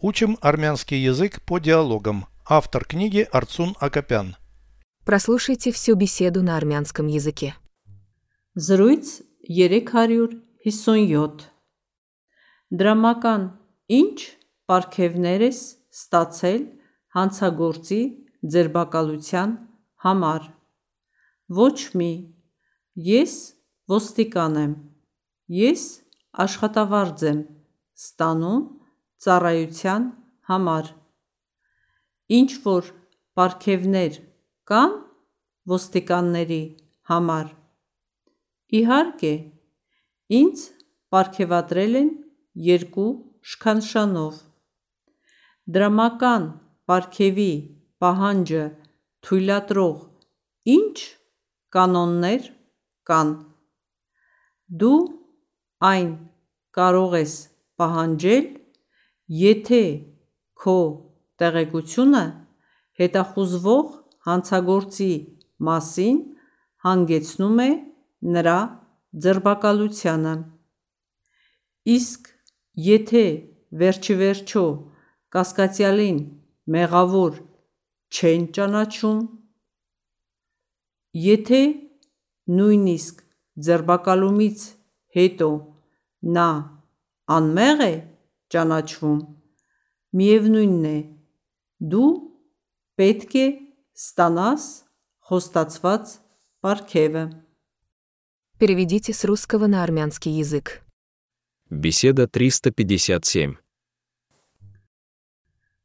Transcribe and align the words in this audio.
Учим 0.00 0.38
армянский 0.40 0.98
язык 0.98 1.42
по 1.42 1.58
диалогам. 1.58 2.26
Автор 2.46 2.84
книги 2.84 3.26
Арцун 3.32 3.74
Акопян. 3.80 4.36
Прослушайте 5.04 5.72
всю 5.72 5.96
беседу 5.96 6.42
на 6.42 6.56
армянском 6.56 7.08
языке. 7.08 7.56
Զրույց 8.54 9.22
357 9.48 11.50
Դրամական 12.68 13.44
ինչ 13.88 14.18
պարգևներ 14.68 15.44
ես 15.46 15.60
ստացել 15.94 16.62
հանցագործի 17.16 18.00
ձերբակալության 18.54 19.54
համար 20.04 20.42
Ոչ 21.58 21.78
մի 21.98 22.12
Ես 23.08 23.36
ոստիկան 23.88 24.58
եմ 24.64 24.74
Ես 25.58 25.86
աշխատավարձ 26.44 27.24
եմ 27.32 27.40
ստանում 27.96 28.66
ծառայության 29.24 30.10
համար 30.50 30.90
Ինչ 32.38 32.50
որ 32.64 32.90
պարգևներ 33.38 34.18
կան 34.68 34.98
ոստիկանների 35.72 36.62
համար 37.12 37.54
Իհարկե, 38.68 39.32
ինձ 40.38 40.62
պարգևատրել 41.14 41.94
են 42.00 42.08
երկու 42.68 43.06
շքանշանով: 43.52 44.34
Դրամական 45.76 46.44
պարգևի 46.90 47.52
պահանջը 48.04 48.64
թույլատրող 49.28 50.02
ի՞նչ 50.74 50.98
կանոններ 51.76 52.50
կան: 53.08 53.32
Դու 54.82 55.00
այն 55.92 56.12
կարող 56.80 57.16
ես 57.22 57.34
պահանջել, 57.80 58.46
եթե 59.28 59.82
քո 60.56 60.76
տեղեկությունը 61.40 62.22
հետախուզվող 63.00 63.88
հանցագործի 64.28 65.10
մասին 65.68 66.16
հանգեցնում 66.86 67.60
է 67.64 67.68
նրա 68.36 68.58
ձերբակալությանը: 69.24 70.34
Իսկ 71.96 72.32
եթե 72.88 73.24
վերջիվերջո 73.82 74.64
կասկածյալին 75.36 76.18
մեղավոր 76.76 77.38
չեն 78.16 78.42
ճանաչում: 78.56 79.20
Եթե 81.28 81.62
նույնիսկ 82.58 83.24
ձերբակալումից 83.68 84.60
հետո 85.16 85.48
նա 86.36 86.50
անմեղ 87.36 87.80
է 87.88 87.94
ճանաչվում, 88.53 89.19
միևնույն 90.17 90.85
է, 90.89 90.97
դու 91.79 92.09
պետք 92.99 93.35
է 93.39 93.45
ստանաս 93.97 94.67
խոստացված 95.29 96.13
պարգևը: 96.61 97.23
Переведите 98.59 99.13
с 99.13 99.25
русского 99.25 99.67
на 99.67 99.83
армянский 99.83 100.31
язык. 100.31 100.81
Беседа 101.69 102.27
357. 102.27 103.55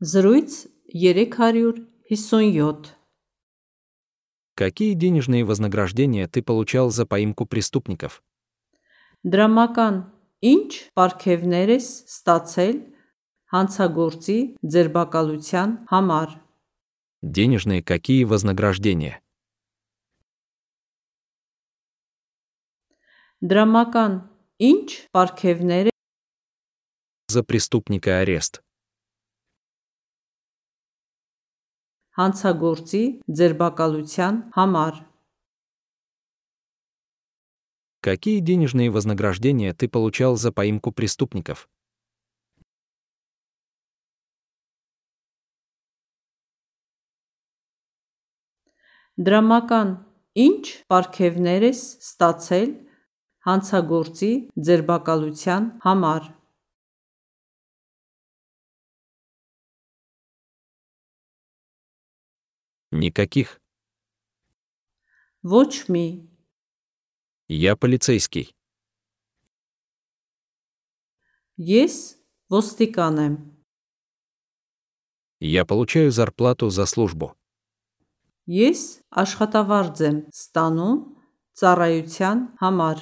Զրույց 0.00 0.66
357 0.92 2.84
Какие 4.54 4.94
денежные 4.94 5.44
вознаграждения 5.44 6.28
ты 6.28 6.42
получал 6.42 6.90
за 6.90 7.06
поимку 7.06 7.46
преступников? 7.46 8.22
Դրամական 9.24 10.04
ինչ 10.44 10.70
պարգևներ 10.98 11.72
ես 11.76 11.88
ստացել 12.10 12.76
հանցագործի 13.54 14.38
ձերբակալության 14.74 15.78
համար 15.92 16.34
Денежные 17.22 17.82
какие 17.82 18.24
вознаграждения? 18.24 19.20
Դրամական 23.42 24.12
ինչ 24.58 25.10
պարգևներ 25.12 25.90
За 27.28 27.42
преступника 27.42 28.20
арест. 28.20 28.62
հանցագործի 32.16 33.02
ձերբակալության 33.38 34.36
համար 34.56 35.00
Какие 38.00 38.40
денежные 38.40 38.90
вознаграждения 38.90 39.74
ты 39.74 39.88
получал 39.88 40.36
за 40.36 40.52
поимку 40.52 40.92
преступников? 40.92 41.68
Դրամական 49.16 49.90
ինչ 50.36 50.64
պարգևներ 50.92 51.64
ես 51.72 51.82
ստացել 52.04 52.72
հանցագործի 53.48 54.32
ձերբակալության 54.68 55.70
համար 55.86 56.26
Никаких. 62.96 63.58
Ոչ 65.42 65.88
մի 65.92 66.06
Я 67.50 67.76
полицейский. 67.76 68.50
Ես 71.56 72.20
ոստիկան 72.52 73.16
եմ 73.22 73.34
Я 75.40 75.64
получаю 75.64 76.10
зарплату 76.10 76.70
за 76.70 76.86
службу. 76.86 77.32
Ես 78.46 79.02
աշխատավարձ 79.10 79.96
եմ 80.08 80.18
ստանում 80.32 80.98
ծառայության 81.56 82.38
համար 82.60 82.98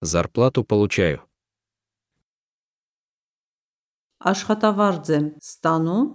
Зарплату 0.00 0.64
получаю. 0.64 1.20
Աշխատավարձ 4.20 5.06
եմ 5.16 5.26
ստանում 5.40 6.08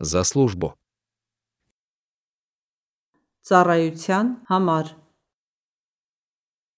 За 0.00 0.22
службу. 0.24 0.78
ծառայության 3.48 4.26
համար 4.50 4.94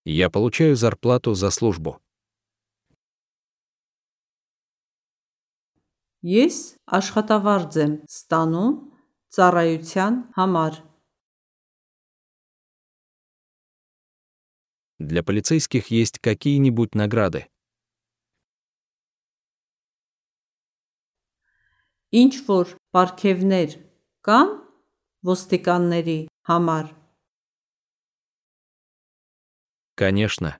Я 0.05 0.31
получаю 0.31 0.77
зарплату 0.77 1.35
за 1.35 1.51
службу. 1.51 2.01
Ես 6.21 6.77
աշխատավարձ 6.85 7.77
եմ 7.81 7.93
ստանում 8.05 8.75
ծառայության 9.33 10.15
համար 10.37 10.75
Для 15.01 15.23
полицейских 15.23 15.87
есть 15.89 16.19
какие-нибудь 16.19 16.95
награды? 16.95 17.49
Ինչ 22.13 22.33
որ 22.45 22.75
պարգևներ 22.93 23.79
կան 24.29 24.49
ոստիկանների 25.25 26.19
համար 26.49 26.87
Конечно. 29.95 30.59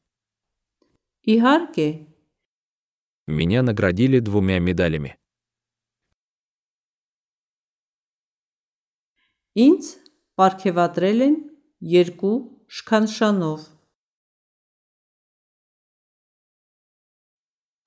Իհարկե, 1.25 1.89
Меня 3.27 3.63
наградили 3.63 4.19
двумя 4.21 4.59
медалями. 4.59 5.17
ինձ 9.59 9.87
պարգևատրել 10.39 11.23
են 11.27 11.37
երկու 11.93 12.35
շքանշանով 12.79 13.61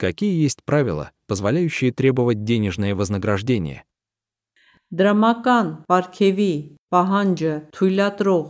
Какие 0.03 0.35
есть 0.43 0.63
правила, 0.65 1.11
позволяющие 1.27 1.93
требовать 1.93 2.43
денежное 2.43 2.93
вознаграждение? 2.93 3.85
Դրամական 4.93 5.69
պարգևի 5.89 6.53
պահանջը 6.93 7.53
թույլատրող 7.75 8.49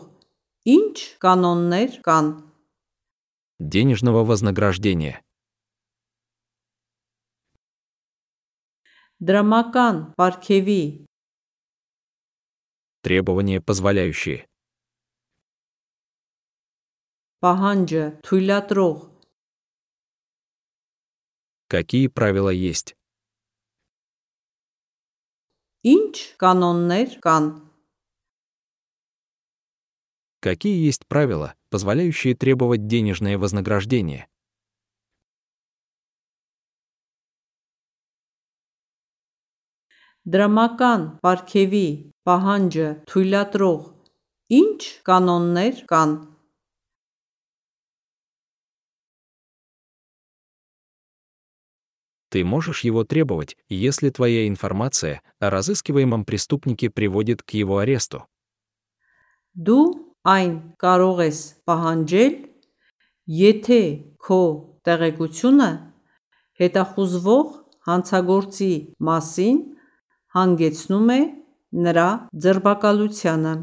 ի՞նչ 0.76 0.98
կանոններ 1.24 2.00
կան 2.08 2.28
Денежного 3.60 4.24
вознаграждения. 4.26 5.22
Դրամական 9.24 9.96
պարգևի 10.20 11.06
Требования, 13.04 13.60
позволяющие. 13.62 14.44
պահանջը 17.44 18.04
թույլատրող 18.26 18.98
Какие 21.68 22.08
правила 22.08 22.50
есть? 22.50 22.96
Ինչ 25.89 26.15
կանոններ 26.43 27.13
կան։ 27.25 27.45
Какие 30.41 30.77
есть 30.87 31.07
правила, 31.07 31.55
позволяющие 31.71 32.35
требовать 32.35 32.87
денежное 32.87 33.39
вознаграждение? 33.39 34.27
Դրամական 40.29 41.05
պարգևի 41.25 41.87
պահանջը 42.29 42.89
թույլատրող 43.09 43.83
ինչ 44.61 44.81
կանոններ 45.09 45.85
կան։ 45.93 46.13
Ты 52.30 52.44
можешь 52.44 52.84
его 52.84 53.04
требовать, 53.04 53.58
если 53.70 54.10
твоя 54.10 54.48
информация 54.48 55.22
о 55.40 55.50
разыскиваемом 55.50 56.26
преступнике 56.26 56.90
приводит 56.90 57.44
к 57.44 57.52
его 57.52 57.78
аресту. 57.78 58.26
Դու 59.54 60.18
այն 60.26 60.54
կարող 60.82 61.20
ես 61.30 61.40
պահանջել, 61.70 62.34
եթե 63.38 63.82
քո 64.18 64.40
տեղեկությունը 64.82 65.70
հետախուզվող 66.58 67.52
հանցագործի 67.86 68.74
մասին 68.98 69.60
հանգեցնում 70.34 71.14
է 71.14 71.22
նրա 71.86 72.10
ձերբակալությանը։ 72.34 73.54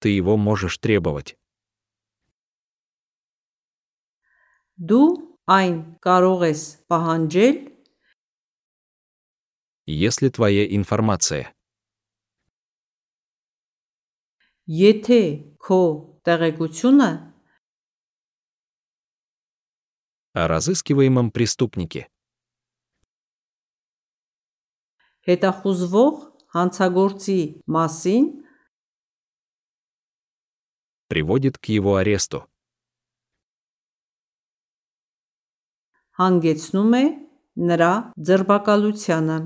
Ты 0.00 0.08
его 0.14 0.36
можешь 0.36 0.78
требовать. 0.78 1.36
Դու 4.78 5.30
այն 5.50 5.76
կարող 6.04 6.46
ես 6.50 6.62
պահանջել, 6.90 7.56
Если 9.90 10.28
твоя 10.28 10.64
информация 10.70 11.50
եթե 14.70 15.22
քո 15.58 15.80
տեղեկությունը 16.22 17.10
о 20.38 20.46
разыскиваемом 20.46 21.34
преступнике 21.34 22.06
հետախուզվող 25.26 26.14
հանցագործի 26.54 27.40
մասին 27.66 28.24
приводит 31.10 31.58
к 31.58 31.66
его 31.66 31.96
аресту. 31.96 32.46
հանգեցնում 36.20 36.94
է 37.00 37.04
նրա 37.70 37.92
ձերբակալությանը։ 38.16 39.38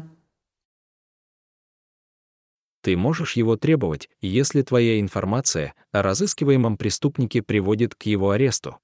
Ты 2.85 2.99
можешь 2.99 3.33
его 3.37 3.57
требовать, 3.57 4.11
если 4.21 4.61
твоя 4.61 5.01
информация 5.01 5.75
о 5.91 6.03
разыскиваемом 6.03 6.77
преступнике 6.77 7.41
приводит 7.43 7.95
к 7.95 8.03
его 8.03 8.31
аресту. 8.31 8.79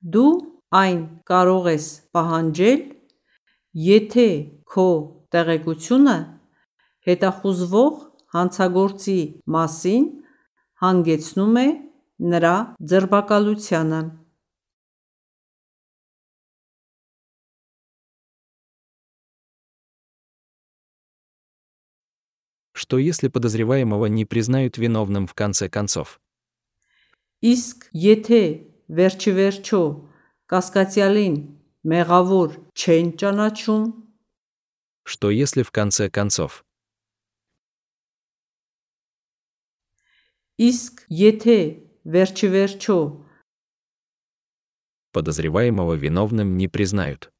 Դու 0.00 0.32
այն 0.74 1.00
կարող 1.28 1.66
ես 1.76 1.86
պահանջել, 2.16 2.82
եթե 3.84 4.28
քո 4.64 4.86
տեղեկությունը 5.30 6.18
հետախուզվող 7.06 8.03
հանցագործի 8.34 9.20
մասին 9.50 10.04
հանգեցնում 10.82 11.56
է 11.60 11.68
նրա 12.32 12.56
ձերբակալությանը։ 12.90 14.00
Что 22.80 22.98
если 22.98 23.28
подозреваемого 23.28 24.06
не 24.06 24.24
признают 24.24 24.78
виновным 24.78 25.26
в 25.26 25.34
конце 25.34 25.68
концов? 25.68 26.18
Իսկ 27.40 27.88
եթե 27.92 28.42
վերջի 28.88 29.32
վերջո 29.36 29.82
կասկածյալին 30.50 31.36
մեղավոր 31.86 32.50
չեն 32.74 33.16
ճանաչում, 33.20 33.84
Что 35.04 35.30
если 35.30 35.62
в 35.62 35.70
конце 35.70 36.10
концов 36.10 36.64
իսկ 40.58 41.04
եթե 41.08 41.58
վերջի 42.04 42.48
վերջո 42.54 42.98
подозреваемого 45.12 45.94
виновным 45.94 46.56
не 46.56 46.68
признают? 46.68 47.32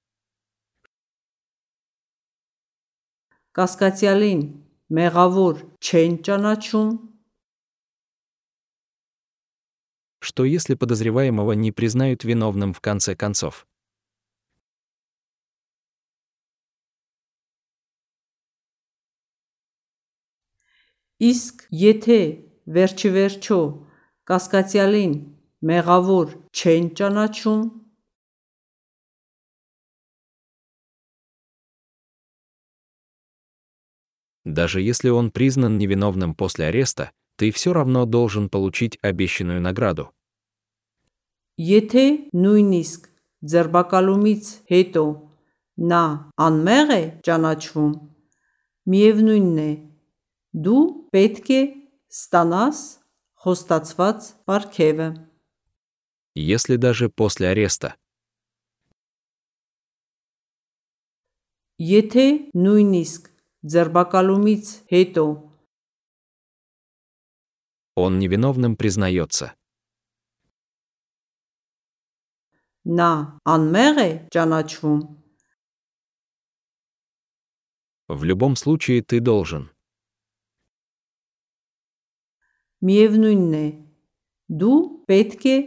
կասկածյալին 3.54 4.42
մեղավոր 4.98 5.56
չեն 5.82 6.12
ճանաչում, 6.26 6.90
Что 10.22 10.44
если 10.44 10.74
подозреваемого 10.74 11.52
не 11.52 11.72
признают 11.72 12.24
виновным 12.24 12.72
в 12.74 12.80
конце 12.80 13.16
концов? 13.16 13.66
իսկ 21.20 21.66
եթե 21.70 22.43
վերջի 22.74 23.10
վերջո 23.16 23.60
կասկածյալին 24.30 25.14
մեղավոր 25.70 26.28
չեն 26.54 26.94
ճանաչում, 26.98 27.62
Даже 34.44 34.80
если 34.80 35.10
он 35.10 35.30
признан 35.30 35.78
невиновным 35.78 36.34
после 36.34 36.66
ареста, 36.66 37.12
ты 37.36 37.52
все 37.52 37.72
равно 37.72 38.04
должен 38.04 38.48
получить 38.48 38.98
обещанную 39.02 39.60
награду. 39.60 40.10
եթե 41.60 42.32
նույնիսկ 42.32 43.02
ձերբակալումից 43.52 44.44
հետո 44.72 45.02
նա 45.90 46.04
անմեղ 46.40 46.92
է 46.94 47.02
ճանաչվում, 47.26 47.90
միևնույնն 48.92 49.58
է, 49.60 49.72
դու 50.64 50.84
պետք 51.12 51.50
է 51.52 51.60
ստանաս 52.14 52.78
խոստացված 53.40 54.18
պարգևը։ 54.46 55.08
Если 56.34 56.76
даже 56.76 57.08
после 57.08 57.48
ареста 57.48 57.96
Եթե 61.80 62.52
նույնիսկ 62.52 63.30
ձերբակալումից 63.64 64.66
հետո 64.92 65.24
он 67.96 68.18
невиновным 68.18 68.76
признается, 68.76 69.56
նա 72.84 73.40
անմեղ 73.44 73.96
է 74.04 74.10
ճանաչվում, 74.28 75.00
в 78.10 78.24
любом 78.24 78.56
случае 78.56 79.02
ты 79.02 79.20
должен. 79.20 79.70
միևնույնն 82.84 83.54
է, 83.60 83.66
դու 84.48 84.80
պետք 85.10 85.46
է 85.50 85.58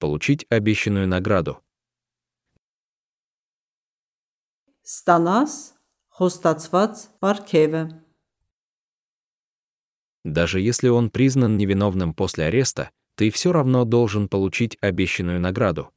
получить 0.00 0.46
обещанную 0.48 1.06
награду. 1.06 1.60
ստանաս 4.90 5.52
խոստացված 6.18 7.02
պարգևը։ 7.22 7.82
Даже 10.24 10.60
если 10.60 10.88
он 10.88 11.10
признан 11.10 11.56
невиновным 11.56 12.12
после 12.12 12.46
ареста, 12.46 12.90
ты 13.14 13.30
все 13.30 13.52
равно 13.52 13.84
должен 13.84 14.28
получить 14.28 14.76
обещанную 14.80 15.40
награду. 15.40 15.92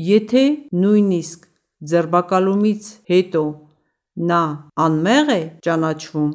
Եթե 0.00 0.42
նույնիսկ 0.80 1.42
ձերբակալումից 1.90 2.86
հետո 3.10 3.42
նա 4.30 4.42
անմեղ 4.84 5.32
է 5.34 5.40
ճանաչվում, 5.66 6.30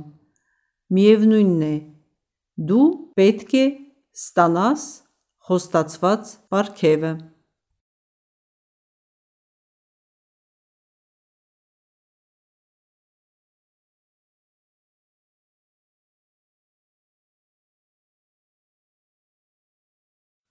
միևնույնն 0.98 1.63
է, 1.65 1.75
դու 2.69 2.86
պետք 3.17 3.55
է 3.57 3.63
ստանաս 4.19 4.84
խոստացված 5.50 6.36
պարգևը։ 6.53 7.12